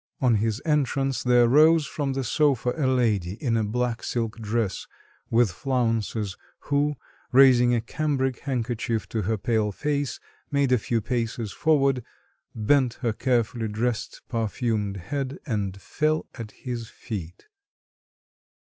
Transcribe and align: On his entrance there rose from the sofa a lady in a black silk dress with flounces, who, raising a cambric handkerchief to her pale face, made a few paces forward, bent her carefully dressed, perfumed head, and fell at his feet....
On 0.19 0.37
his 0.37 0.63
entrance 0.65 1.21
there 1.21 1.47
rose 1.47 1.85
from 1.85 2.13
the 2.13 2.23
sofa 2.23 2.73
a 2.75 2.87
lady 2.87 3.33
in 3.35 3.55
a 3.55 3.63
black 3.63 4.01
silk 4.01 4.39
dress 4.39 4.87
with 5.29 5.51
flounces, 5.51 6.35
who, 6.61 6.95
raising 7.31 7.75
a 7.75 7.81
cambric 7.81 8.39
handkerchief 8.39 9.07
to 9.09 9.21
her 9.21 9.37
pale 9.37 9.71
face, 9.71 10.19
made 10.49 10.71
a 10.71 10.79
few 10.79 11.01
paces 11.01 11.51
forward, 11.51 12.03
bent 12.55 12.95
her 13.05 13.13
carefully 13.13 13.67
dressed, 13.67 14.23
perfumed 14.27 14.97
head, 14.97 15.37
and 15.45 15.79
fell 15.79 16.25
at 16.33 16.49
his 16.49 16.89
feet.... 16.89 17.45